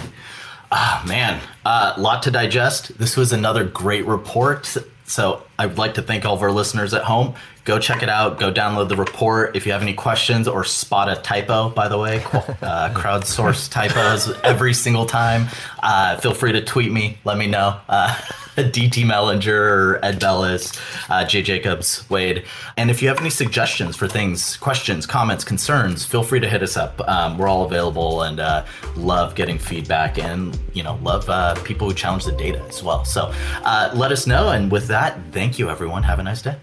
[0.72, 2.96] Ah, man, a uh, lot to digest.
[2.98, 4.66] This was another great report.
[5.05, 7.34] So I'd like to thank all of our listeners at home
[7.64, 8.38] go check it out.
[8.38, 9.56] Go download the report.
[9.56, 14.30] If you have any questions or spot a typo, by the way, uh, crowdsource typos
[14.42, 15.48] every single time,
[15.82, 17.18] uh, feel free to tweet me.
[17.24, 17.80] Let me know.
[17.88, 18.14] Uh,
[18.56, 20.72] DT Mellinger Ed Bellis,
[21.10, 22.44] uh, Jay Jacobs, Wade.
[22.76, 26.62] And if you have any suggestions for things, questions, comments, concerns, feel free to hit
[26.62, 27.00] us up.
[27.08, 31.88] Um, we're all available and uh, love getting feedback and, you know, love uh, people
[31.88, 33.04] who challenge the data as well.
[33.04, 33.32] So
[33.64, 34.50] uh, let us know.
[34.50, 36.04] And with that, thank you, everyone.
[36.04, 36.56] Have a nice day.